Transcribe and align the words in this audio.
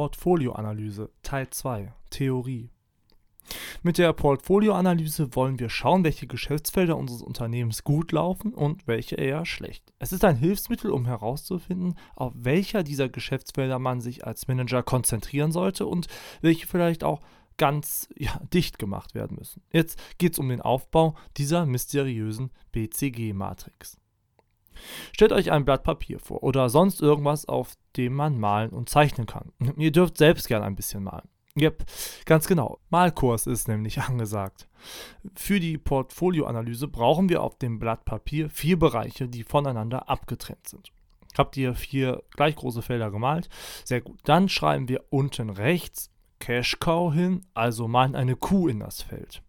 Portfolioanalyse 0.00 1.10
Teil 1.22 1.50
2 1.50 1.92
Theorie. 2.08 2.70
Mit 3.82 3.98
der 3.98 4.14
Portfolioanalyse 4.14 5.36
wollen 5.36 5.58
wir 5.58 5.68
schauen, 5.68 6.04
welche 6.04 6.26
Geschäftsfelder 6.26 6.96
unseres 6.96 7.20
Unternehmens 7.20 7.84
gut 7.84 8.10
laufen 8.10 8.54
und 8.54 8.86
welche 8.86 9.16
eher 9.16 9.44
schlecht. 9.44 9.92
Es 9.98 10.12
ist 10.12 10.24
ein 10.24 10.36
Hilfsmittel, 10.36 10.90
um 10.90 11.04
herauszufinden, 11.04 11.98
auf 12.16 12.32
welcher 12.34 12.82
dieser 12.82 13.10
Geschäftsfelder 13.10 13.78
man 13.78 14.00
sich 14.00 14.26
als 14.26 14.48
Manager 14.48 14.82
konzentrieren 14.82 15.52
sollte 15.52 15.84
und 15.84 16.06
welche 16.40 16.66
vielleicht 16.66 17.04
auch 17.04 17.20
ganz 17.58 18.08
ja, 18.16 18.40
dicht 18.54 18.78
gemacht 18.78 19.14
werden 19.14 19.36
müssen. 19.38 19.60
Jetzt 19.70 20.00
geht 20.16 20.32
es 20.32 20.38
um 20.38 20.48
den 20.48 20.62
Aufbau 20.62 21.14
dieser 21.36 21.66
mysteriösen 21.66 22.52
BCG-Matrix. 22.72 23.98
Stellt 25.12 25.32
euch 25.32 25.50
ein 25.50 25.64
Blatt 25.64 25.82
Papier 25.82 26.18
vor 26.18 26.42
oder 26.42 26.68
sonst 26.68 27.00
irgendwas, 27.00 27.46
auf 27.46 27.74
dem 27.96 28.14
man 28.14 28.38
malen 28.38 28.70
und 28.70 28.88
zeichnen 28.88 29.26
kann. 29.26 29.52
Ihr 29.76 29.92
dürft 29.92 30.18
selbst 30.18 30.48
gerne 30.48 30.66
ein 30.66 30.76
bisschen 30.76 31.02
malen. 31.04 31.28
Yep, 31.58 31.84
ganz 32.26 32.46
genau. 32.46 32.78
Malkurs 32.90 33.46
ist 33.46 33.68
nämlich 33.68 34.00
angesagt. 34.02 34.68
Für 35.34 35.60
die 35.60 35.78
Portfolioanalyse 35.78 36.88
brauchen 36.88 37.28
wir 37.28 37.42
auf 37.42 37.58
dem 37.58 37.78
Blatt 37.78 38.04
Papier 38.04 38.50
vier 38.50 38.78
Bereiche, 38.78 39.28
die 39.28 39.42
voneinander 39.42 40.08
abgetrennt 40.08 40.68
sind. 40.68 40.92
Habt 41.36 41.56
ihr 41.56 41.74
vier 41.74 42.22
gleich 42.30 42.56
große 42.56 42.82
Felder 42.82 43.10
gemalt? 43.10 43.48
Sehr 43.84 44.00
gut. 44.00 44.20
Dann 44.24 44.48
schreiben 44.48 44.88
wir 44.88 45.04
unten 45.10 45.50
rechts 45.50 46.10
Cash 46.38 46.78
Cow 46.80 47.12
hin, 47.12 47.46
also 47.54 47.86
malen 47.86 48.16
eine 48.16 48.34
Kuh 48.34 48.68
in 48.68 48.80
das 48.80 49.02
Feld. 49.02 49.42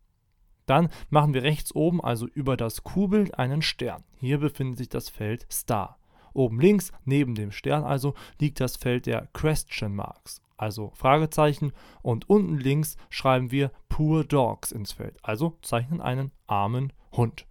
Dann 0.65 0.89
machen 1.09 1.33
wir 1.33 1.43
rechts 1.43 1.73
oben, 1.75 2.03
also 2.03 2.27
über 2.27 2.57
das 2.57 2.83
Kuhbild, 2.83 3.37
einen 3.37 3.61
Stern. 3.61 4.03
Hier 4.17 4.37
befindet 4.37 4.77
sich 4.77 4.89
das 4.89 5.09
Feld 5.09 5.45
Star. 5.51 5.97
Oben 6.33 6.59
links, 6.59 6.91
neben 7.03 7.35
dem 7.35 7.51
Stern 7.51 7.83
also, 7.83 8.13
liegt 8.39 8.59
das 8.59 8.77
Feld 8.77 9.05
der 9.05 9.27
Question 9.33 9.95
Marks, 9.95 10.41
also 10.57 10.91
Fragezeichen. 10.95 11.73
Und 12.01 12.29
unten 12.29 12.57
links 12.57 12.95
schreiben 13.09 13.51
wir 13.51 13.71
Poor 13.89 14.23
Dogs 14.23 14.71
ins 14.71 14.93
Feld, 14.93 15.17
also 15.23 15.57
zeichnen 15.61 16.01
einen 16.01 16.31
armen 16.47 16.93
Hund. 17.11 17.45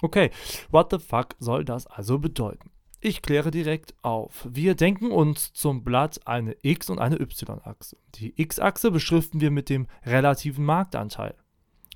Okay, 0.00 0.30
what 0.70 0.90
the 0.90 0.98
fuck 0.98 1.34
soll 1.38 1.64
das 1.64 1.86
also 1.86 2.18
bedeuten? 2.18 2.70
Ich 3.00 3.22
kläre 3.22 3.52
direkt 3.52 3.94
auf. 4.02 4.46
Wir 4.50 4.74
denken 4.74 5.12
uns 5.12 5.52
zum 5.52 5.84
Blatt 5.84 6.26
eine 6.26 6.56
X- 6.62 6.90
und 6.90 6.98
eine 6.98 7.20
Y-Achse. 7.20 7.96
Die 8.16 8.40
X-Achse 8.40 8.90
beschriften 8.90 9.40
wir 9.40 9.52
mit 9.52 9.68
dem 9.68 9.86
relativen 10.04 10.64
Marktanteil. 10.64 11.36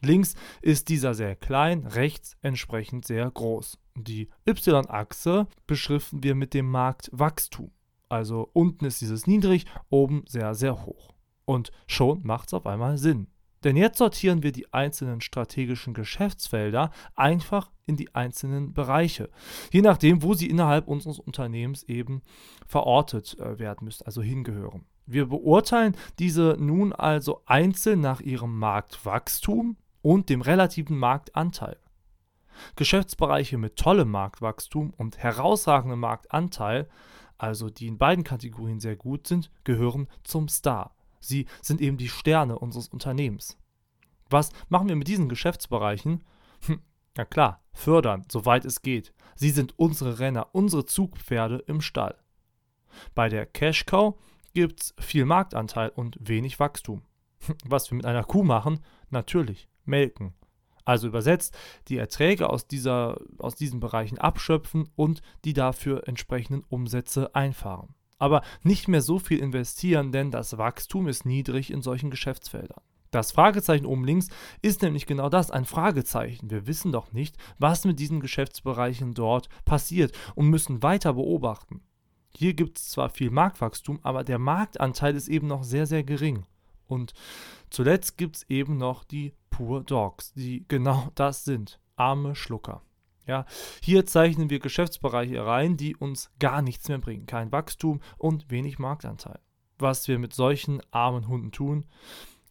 Links 0.05 0.35
ist 0.61 0.89
dieser 0.89 1.15
sehr 1.15 1.37
klein, 1.37 1.87
rechts 1.87 2.37
entsprechend 2.43 3.07
sehr 3.07 3.31
groß. 3.31 3.79
Die 3.97 4.29
Y-Achse 4.49 5.47
beschriften 5.67 6.23
wir 6.23 6.35
mit 6.35 6.55
dem 6.55 6.71
Marktwachstum. 6.71 7.71
Also 8.09 8.51
unten 8.53 8.85
ist 8.85 9.01
dieses 9.01 9.27
niedrig, 9.27 9.65
oben 9.91 10.25
sehr, 10.27 10.55
sehr 10.55 10.85
hoch. 10.85 11.15
Und 11.45 11.71
schon 11.87 12.21
macht 12.25 12.49
es 12.49 12.55
auf 12.55 12.67
einmal 12.67 12.99
Sinn. 12.99 13.29
Denn 13.65 13.77
jetzt 13.77 13.99
sortieren 13.99 14.43
wir 14.43 14.53
die 14.53 14.73
einzelnen 14.73 15.21
strategischen 15.21 15.95
Geschäftsfelder 15.95 16.91
einfach 17.15 17.71
in 17.87 17.97
die 17.97 18.15
einzelnen 18.15 18.73
Bereiche, 18.73 19.31
je 19.71 19.83
nachdem, 19.83 20.23
wo 20.23 20.35
sie 20.35 20.51
innerhalb 20.51 20.89
unseres 20.89 21.19
Unternehmens 21.19 21.85
eben 21.85 22.23
verortet 22.67 23.39
äh, 23.39 23.59
werden 23.59 23.85
müssen, 23.85 24.05
also 24.05 24.23
hingehören. 24.23 24.85
Wir 25.07 25.27
beurteilen 25.27 25.97
diese 26.19 26.57
nun 26.59 26.93
also 26.93 27.43
einzeln 27.47 28.01
nach 28.01 28.21
ihrem 28.21 28.59
Marktwachstum 28.59 29.77
und 30.03 30.29
dem 30.29 30.43
relativen 30.43 30.99
Marktanteil. 30.99 31.79
Geschäftsbereiche 32.77 33.57
mit 33.59 33.77
tollem 33.77 34.11
Marktwachstum 34.11 34.93
und 34.97 35.19
herausragendem 35.19 36.01
Marktanteil, 36.01 36.89
also 37.39 37.71
die 37.71 37.87
in 37.87 37.99
beiden 37.99 38.25
Kategorien 38.25 38.81
sehr 38.81 38.97
gut 38.97 39.27
sind, 39.27 39.51
gehören 39.65 40.09
zum 40.23 40.49
Star. 40.49 40.95
Sie 41.21 41.47
sind 41.61 41.81
eben 41.81 41.97
die 41.97 42.09
Sterne 42.09 42.59
unseres 42.59 42.89
Unternehmens. 42.89 43.59
Was 44.29 44.51
machen 44.69 44.89
wir 44.89 44.97
mit 44.97 45.09
diesen 45.09 45.29
Geschäftsbereichen? 45.29 46.25
Hm, 46.67 46.81
na 47.17 47.25
klar, 47.25 47.63
fördern, 47.73 48.25
soweit 48.31 48.65
es 48.65 48.83
geht. 48.83 49.13
Sie 49.35 49.51
sind 49.51 49.79
unsere 49.79 50.19
Renner, 50.19 50.49
unsere 50.53 50.85
Zugpferde 50.85 51.65
im 51.67 51.81
Stall. 51.81 52.17
Bei 53.15 53.29
der 53.29 53.47
Cash 53.47 53.87
Cow 53.87 54.19
gibt 54.55 54.81
es 54.81 54.95
viel 54.99 55.25
Marktanteil 55.25 55.91
und 55.91 56.17
wenig 56.21 56.61
Wachstum. 56.61 57.03
Was 57.65 57.91
wir 57.91 57.97
mit 57.97 58.07
einer 58.07 58.25
Kuh 58.25 58.43
machen? 58.43 58.81
Natürlich, 59.11 59.69
melken. 59.85 60.35
Also 60.85 61.07
übersetzt, 61.07 61.57
die 61.89 61.97
Erträge 61.97 62.51
aus, 62.51 62.67
dieser, 62.67 63.21
aus 63.39 63.55
diesen 63.55 63.79
Bereichen 63.79 64.19
abschöpfen 64.19 64.89
und 64.97 65.23
die 65.45 65.53
dafür 65.53 66.09
entsprechenden 66.09 66.65
Umsätze 66.69 67.35
einfahren 67.35 67.95
aber 68.23 68.43
nicht 68.63 68.87
mehr 68.87 69.03
so 69.03 69.19
viel 69.19 69.41
investieren, 69.41 70.13
denn 70.13 70.31
das 70.31 70.57
Wachstum 70.57 71.09
ist 71.09 71.27
niedrig 71.27 71.73
in 71.73 71.83
solchen 71.83 72.09
Geschäftsfeldern. 72.09 72.81
Das 73.11 73.33
Fragezeichen 73.33 73.85
oben 73.85 74.05
links 74.05 74.29
ist 74.63 74.81
nämlich 74.81 75.07
genau 75.07 75.29
das, 75.29 75.51
ein 75.51 75.65
Fragezeichen. 75.65 76.49
Wir 76.49 76.69
wissen 76.69 76.93
doch 76.93 77.13
nicht, 77.13 77.37
was 77.59 77.85
mit 77.85 77.99
diesen 77.99 78.21
Geschäftsbereichen 78.21 79.15
dort 79.15 79.49
passiert 79.65 80.17
und 80.37 80.47
müssen 80.47 80.85
weiter 80.85 81.15
beobachten. 81.15 81.83
Hier 82.31 82.55
gibt 82.55 82.79
es 82.79 82.91
zwar 82.91 83.11
viel 83.11 83.31
Marktwachstum, 83.31 83.99
aber 84.05 84.23
der 84.23 84.39
Marktanteil 84.39 85.17
ist 85.17 85.27
eben 85.27 85.49
noch 85.49 85.65
sehr, 85.65 85.87
sehr 85.87 86.05
gering. 86.05 86.47
Und 86.93 87.15
zuletzt 87.71 88.19
gibt 88.19 88.37
es 88.37 88.51
eben 88.51 88.77
noch 88.77 89.03
die 89.03 89.33
Poor 89.49 89.83
Dogs, 89.83 90.33
die 90.35 90.65
genau 90.69 91.09
das 91.15 91.45
sind, 91.45 91.81
arme 91.97 92.35
Schlucker. 92.35 92.83
Ja, 93.27 93.47
hier 93.83 94.05
zeichnen 94.05 94.51
wir 94.51 94.59
Geschäftsbereiche 94.59 95.47
rein, 95.47 95.77
die 95.77 95.97
uns 95.97 96.31
gar 96.39 96.61
nichts 96.61 96.89
mehr 96.89 96.99
bringen. 96.99 97.27
Kein 97.27 97.53
Wachstum 97.53 98.01
und 98.19 98.51
wenig 98.51 98.79
Marktanteil. 98.79 99.39
Was 99.79 100.09
wir 100.09 100.19
mit 100.19 100.35
solchen 100.35 100.83
armen 100.91 101.29
Hunden 101.29 101.53
tun, 101.53 101.87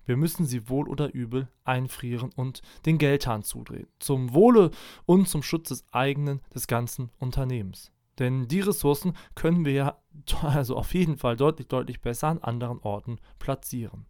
wir 0.05 0.17
müssen 0.17 0.45
sie 0.45 0.69
wohl 0.69 0.87
oder 0.87 1.13
übel 1.13 1.49
einfrieren 1.63 2.31
und 2.35 2.61
den 2.85 2.97
Geldhahn 2.97 3.43
zudrehen. 3.43 3.87
Zum 3.99 4.33
Wohle 4.33 4.71
und 5.05 5.27
zum 5.27 5.43
Schutz 5.43 5.69
des 5.69 5.85
eigenen, 5.93 6.41
des 6.55 6.67
ganzen 6.67 7.11
Unternehmens. 7.19 7.91
Denn 8.17 8.47
die 8.47 8.61
Ressourcen 8.61 9.13
können 9.35 9.65
wir 9.65 9.73
ja 9.73 9.97
also 10.41 10.77
auf 10.77 10.93
jeden 10.93 11.17
Fall 11.17 11.35
deutlich, 11.35 11.67
deutlich 11.67 12.01
besser 12.01 12.29
an 12.29 12.39
anderen 12.39 12.79
Orten 12.79 13.19
platzieren. 13.39 14.05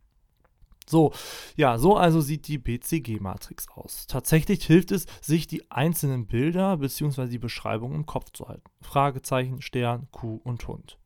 So, 0.88 1.14
ja, 1.56 1.78
so 1.78 1.96
also 1.96 2.22
sieht 2.22 2.48
die 2.48 2.58
BCG-Matrix 2.58 3.70
aus. 3.70 4.08
Tatsächlich 4.08 4.66
hilft 4.66 4.92
es, 4.92 5.06
sich 5.22 5.48
die 5.48 5.70
einzelnen 5.72 6.28
Bilder 6.28 6.78
bzw. 6.78 7.28
die 7.28 7.40
Beschreibung 7.40 7.94
im 7.94 8.06
Kopf 8.06 8.32
zu 8.32 8.48
halten. 8.48 8.70
Fragezeichen, 8.82 9.62
Stern, 9.62 10.08
Kuh 10.12 10.42
und 10.44 10.68
Hund. 10.68 10.98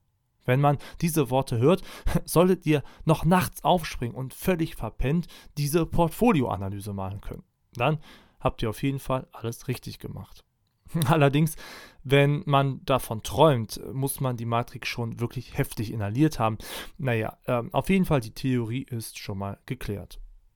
Wenn 0.46 0.62
man 0.62 0.78
diese 1.02 1.30
Worte 1.30 1.58
hört, 1.58 1.82
solltet 2.26 2.66
ihr 2.66 2.84
noch 3.04 3.26
nachts 3.26 3.64
aufspringen 3.64 4.16
und 4.16 4.34
völlig 4.34 4.76
verpennt 4.76 5.28
diese 5.58 5.86
Portfolioanalyse 5.86 6.94
machen 6.94 7.22
können. 7.22 7.44
Dann 7.74 8.00
habt 8.40 8.62
ihr 8.62 8.70
auf 8.70 8.82
jeden 8.84 9.00
Fall 9.00 9.28
alles 9.32 9.68
richtig 9.68 10.00
gemacht. 10.00 10.46
Allerdings, 11.08 11.56
wenn 12.04 12.44
man 12.46 12.82
davon 12.86 13.24
träumt, 13.24 13.82
muss 13.94 14.20
man 14.20 14.38
die 14.38 14.46
Matrix 14.46 14.88
schon 14.88 15.20
wirklich 15.20 15.58
heftig 15.58 15.92
inhaliert 15.92 16.40
haben. 16.40 16.58
Naja, 16.98 17.38
äh, 17.46 17.64
auf 17.72 17.90
jeden 17.90 18.06
Fall, 18.06 18.22
die 18.22 18.32
Theorie 18.32 18.84
ist 18.84 19.18
schon 19.18 19.40
mal 19.40 19.58
geklärt. 19.66 20.20